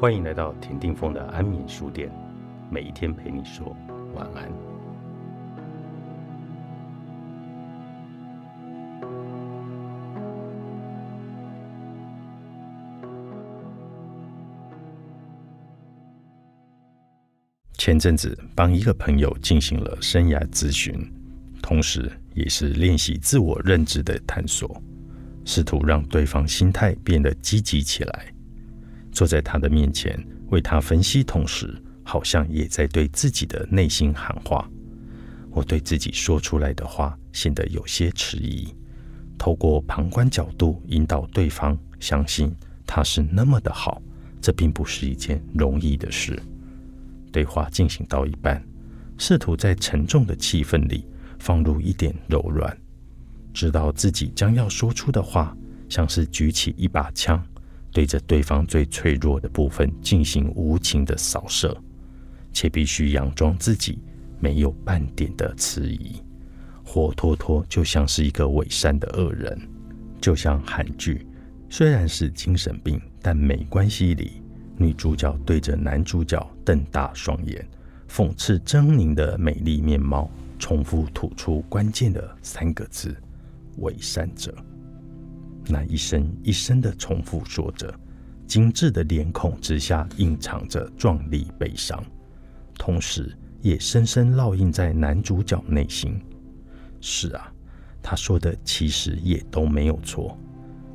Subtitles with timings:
[0.00, 2.10] 欢迎来到田定峰的安眠书店，
[2.70, 3.76] 每一天陪你说
[4.14, 4.50] 晚安。
[17.74, 20.94] 前阵子帮一个朋友进行了生涯咨询，
[21.60, 24.82] 同时也是练习自我认知的探索，
[25.44, 28.32] 试图让对方心态变得积极起来。
[29.20, 34.66] 坐在他的面前为他分析，同时好像也在对自己的内心喊话。
[35.50, 38.74] 我对自己说出来的话显得有些迟疑。
[39.36, 42.50] 透过旁观角度引导对方相信
[42.86, 44.00] 他是那么的好，
[44.40, 46.42] 这并不是一件容易的事。
[47.30, 48.66] 对话进行到一半，
[49.18, 51.04] 试图在沉重的气氛里
[51.38, 52.74] 放入一点柔软，
[53.52, 55.54] 知道自己将要说出的话
[55.90, 57.38] 像是举起一把枪。
[57.92, 61.76] 对着对方最脆弱的部分进行无情的扫射，
[62.52, 63.98] 且必须佯装自己
[64.38, 66.22] 没有半点的迟疑，
[66.84, 69.60] 活脱脱就像是一个伪善的恶人。
[70.20, 71.26] 就像韩剧，
[71.68, 74.42] 虽然是精神病，但没关系里，
[74.76, 77.66] 女主角对着男主角瞪大双眼，
[78.08, 83.16] 讽刺狰狞的美丽面貌，重复吐出关键的三个字：
[83.78, 84.54] 伪善者。
[85.70, 87.94] 那一声一声的重复说着，
[88.44, 92.02] 精致的脸孔之下隐藏着壮丽悲伤，
[92.74, 96.20] 同时也深深烙印在男主角内心。
[97.00, 97.52] 是啊，
[98.02, 100.36] 他说的其实也都没有错。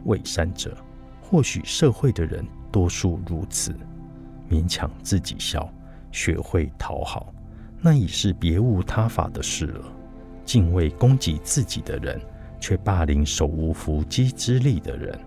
[0.07, 0.77] 伪善者，
[1.21, 3.73] 或许社会的人多数如此，
[4.49, 5.73] 勉强自己笑，
[6.11, 7.33] 学会讨好，
[7.81, 9.85] 那已是别无他法的事了。
[10.43, 12.21] 敬畏攻击自己的人。
[12.59, 15.19] 却霸凌手无缚鸡之力的人，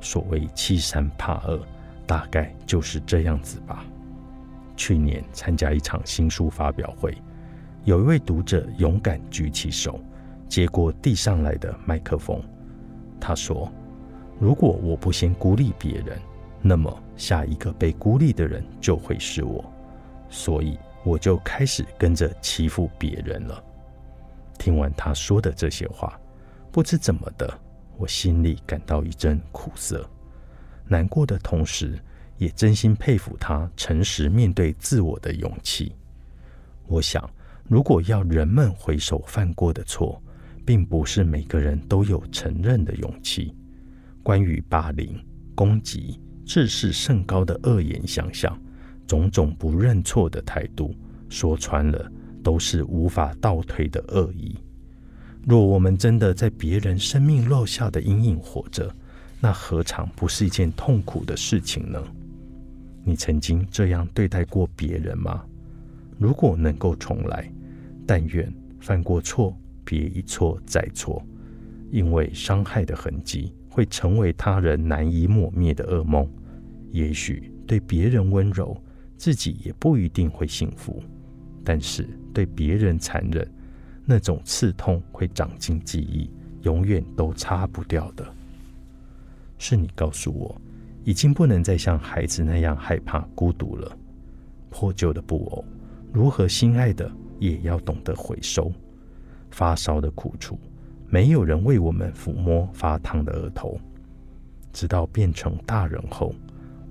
[0.00, 1.60] 所谓欺善怕恶，
[2.06, 3.84] 大概就是这样子吧。
[4.76, 7.16] 去年参加一场新书发表会，
[7.84, 9.98] 有一位读者勇敢举起手，
[10.48, 12.42] 接过递上来的麦克风。
[13.18, 13.72] 他说
[14.38, 16.20] ：“如果我不先孤立别人，
[16.60, 19.64] 那么下一个被孤立的人就会是我，
[20.28, 23.64] 所以我就开始跟着欺负别人了。”
[24.58, 26.18] 听完他说的这些话。
[26.76, 27.58] 不知怎么的，
[27.96, 30.06] 我心里感到一阵苦涩，
[30.86, 31.98] 难过的同时，
[32.36, 35.94] 也真心佩服他诚实面对自我的勇气。
[36.86, 37.26] 我想，
[37.64, 40.22] 如果要人们回首犯过的错，
[40.66, 43.56] 并不是每个人都有承认的勇气。
[44.22, 45.18] 关于霸凌、
[45.54, 48.54] 攻击、自视甚高的恶言相向，
[49.06, 50.94] 种种不认错的态度，
[51.30, 52.12] 说穿了，
[52.44, 54.58] 都是无法倒退的恶意。
[55.46, 58.92] 若我们真的在别人生命落下的阴影活着，
[59.40, 62.02] 那何尝不是一件痛苦的事情呢？
[63.04, 65.44] 你曾经这样对待过别人吗？
[66.18, 67.48] 如果能够重来，
[68.04, 71.24] 但愿犯过错别一错再错，
[71.92, 76.28] 因为伤害的痕迹会成为他人难以抹灭的噩梦。
[76.90, 78.76] 也许对别人温柔，
[79.16, 81.00] 自己也不一定会幸福；
[81.62, 83.48] 但是对别人残忍，
[84.08, 86.30] 那种刺痛会长进记忆，
[86.62, 88.24] 永远都擦不掉的。
[89.58, 90.58] 是你告诉我，
[91.02, 93.98] 已经不能再像孩子那样害怕孤独了。
[94.70, 95.64] 破旧的布偶，
[96.12, 98.72] 如何心爱的也要懂得回收。
[99.50, 100.58] 发烧的苦楚，
[101.08, 103.80] 没有人为我们抚摸发烫的额头。
[104.72, 106.34] 直到变成大人后，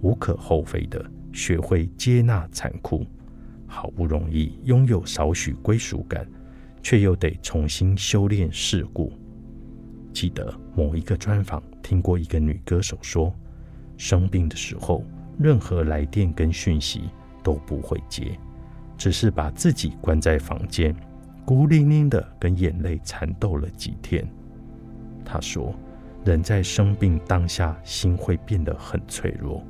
[0.01, 3.05] 无可厚非的学会接纳残酷。
[3.67, 6.25] 好不容易拥有少许归属感。
[6.85, 9.11] 却又得重新修炼世故。
[10.13, 13.33] 记得某一个专访，听过一个女歌手说，
[13.97, 15.03] 生病的时候，
[15.39, 17.09] 任何来电跟讯息
[17.43, 18.37] 都不会接，
[18.99, 20.95] 只是把自己关在房间，
[21.43, 24.23] 孤零零的跟眼泪缠斗了几天。
[25.25, 25.73] 她说，
[26.23, 29.63] 人在生病当下，心会变得很脆弱，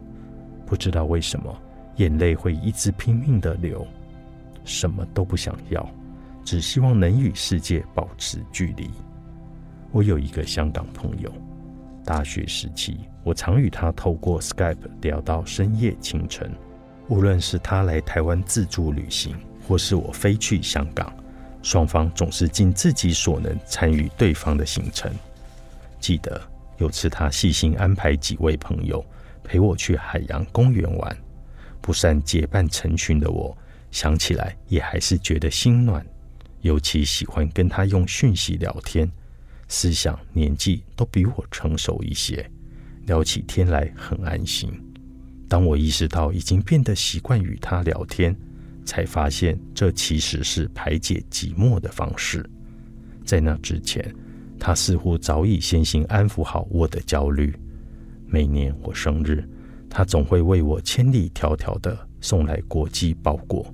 [0.65, 1.57] 不知道为什么，
[1.95, 3.87] 眼泪会一直拼命的流，
[4.65, 5.89] 什么都不想要。
[6.45, 8.89] 只希望能与世界保持距离。
[9.91, 11.33] 我有一个香港朋友，
[12.05, 16.49] 大学时期我常与他透过 Skype 聊到深夜清晨。
[17.07, 19.35] 无论是他来台湾自助旅行，
[19.67, 21.11] 或是我飞去香港，
[21.63, 25.11] 双方总是尽自己所能参与对方的行程。
[25.99, 26.39] 记得
[26.77, 29.03] 有次他细心安排几位朋友
[29.43, 31.17] 陪我去海洋公园玩，
[31.81, 33.55] 不善结伴成群的我，
[33.91, 36.05] 想起来也还是觉得心暖。
[36.65, 39.07] 尤其喜欢跟他用讯息聊天，
[39.67, 42.49] 思想年纪都比我成熟一些，
[43.05, 44.71] 聊起天来很安心。
[45.47, 48.35] 当我意识到已经变得习惯与他聊天，
[48.83, 52.43] 才发现这其实是排解寂寞的方式。
[53.23, 54.03] 在那之前，
[54.59, 57.55] 他似乎早已先行安抚好我的焦虑。
[58.25, 59.47] 每年我生日，
[59.87, 63.71] 他总会为我千里迢迢的送来国际包裹，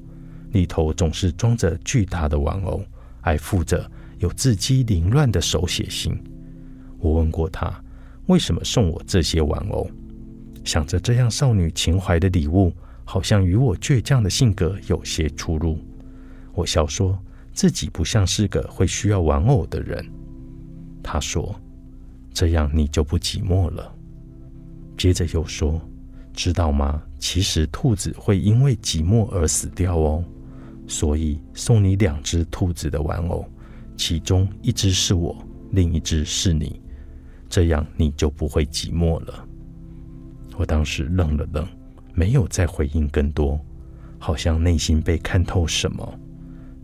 [0.51, 2.83] 里头总是装着巨大的玩偶，
[3.21, 3.89] 还附着
[4.19, 6.18] 有字迹凌乱的手写信。
[7.00, 7.74] 我问过他，
[8.27, 9.89] 为什么送我这些玩偶？
[10.63, 12.71] 想着这样少女情怀的礼物，
[13.03, 15.80] 好像与我倔强的性格有些出入。
[16.54, 17.18] 我笑说
[17.54, 20.06] 自己不像是个会需要玩偶的人。
[21.01, 21.56] 他说
[22.33, 23.92] ：“这样你就不寂寞了。”
[24.95, 25.81] 接着又说
[26.33, 27.01] ：“知道吗？
[27.18, 30.24] 其实兔子会因为寂寞而死掉哦。
[30.92, 33.46] 所以送你两只兔子的玩偶，
[33.96, 35.34] 其中一只是我，
[35.70, 36.82] 另一只是你。
[37.48, 39.48] 这样你就不会寂寞了。”
[40.58, 41.66] 我当时愣了愣，
[42.14, 43.58] 没有再回应更多，
[44.20, 46.20] 好像内心被看透什么。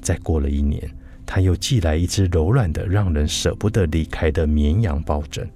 [0.01, 0.89] 再过了一年，
[1.25, 5.49] 他又寄来一只柔软的、让人舍不得离开的绵羊抱枕。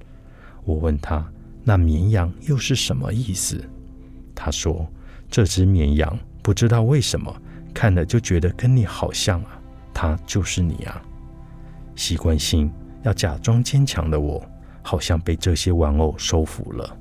[0.65, 1.25] 我问他
[1.63, 3.63] ：“那绵羊又是什么意思？”
[4.35, 4.85] 他说
[5.31, 7.33] ：“这只绵羊不知道为什么
[7.73, 9.59] 看了就觉得跟你好像啊，
[9.93, 11.01] 他就是你啊。”
[11.95, 12.71] 习惯性
[13.03, 14.43] 要假装坚强的我，
[14.81, 16.97] 好像被这些玩偶收服了。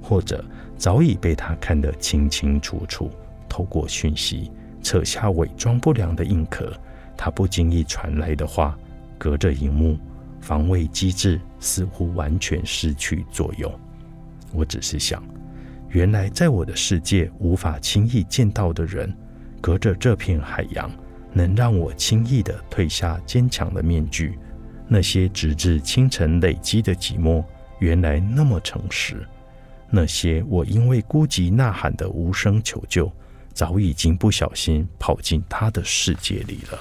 [0.00, 0.44] 或者
[0.76, 3.10] 早已被他看得清清楚楚，
[3.48, 4.50] 透过讯息
[4.82, 6.72] 扯下伪装不良的硬壳，
[7.16, 8.76] 他不经意传来的话，
[9.16, 9.96] 隔着荧幕，
[10.40, 13.72] 防卫机制似乎完全失去作用。
[14.52, 15.22] 我只是想，
[15.90, 19.16] 原来在我的世界无法轻易见到的人，
[19.62, 20.90] 隔着这片海洋，
[21.32, 24.38] 能让我轻易的褪下坚强的面具。
[24.88, 27.42] 那些直至清晨累积的寂寞，
[27.78, 29.26] 原来那么诚实。
[29.88, 33.10] 那些我因为孤寂呐喊的无声求救，
[33.54, 36.78] 早已经不小心跑进他的世界里了。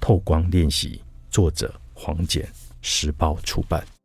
[0.00, 2.48] 透光练习，作者黄简，
[2.80, 3.95] 时报出版。